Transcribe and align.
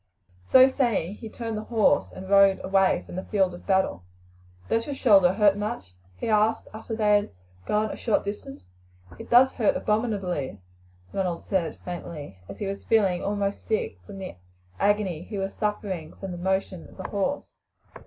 So 0.47 0.67
saying 0.67 1.17
he 1.17 1.29
turned 1.29 1.57
the 1.59 1.65
horse 1.65 2.11
and 2.11 2.27
rode 2.27 2.59
away 2.63 3.03
from 3.05 3.15
the 3.17 3.25
field 3.25 3.53
of 3.53 3.67
battle. 3.67 4.01
"Does 4.67 4.87
your 4.87 4.95
shoulder 4.95 5.33
hurt 5.33 5.55
much?" 5.55 5.93
he 6.17 6.27
asked 6.27 6.67
after 6.73 6.95
they 6.95 7.17
had 7.17 7.29
gone 7.67 7.91
a 7.91 7.95
short 7.95 8.23
distance. 8.23 8.69
"It 9.19 9.29
does 9.29 9.53
hurt 9.53 9.77
abominably," 9.77 10.59
Ronald 11.13 11.43
said 11.43 11.77
faintly, 11.85 12.39
for 12.47 12.55
he 12.55 12.65
was 12.65 12.83
feeling 12.83 13.23
almost 13.23 13.67
sick 13.67 13.99
from 14.03 14.17
the 14.17 14.37
agony 14.79 15.21
he 15.21 15.37
was 15.37 15.53
suffering 15.53 16.15
from 16.15 16.31
the 16.31 16.37
motion 16.39 16.87
of 16.89 16.97
the 16.97 17.07
horse. 17.09 17.57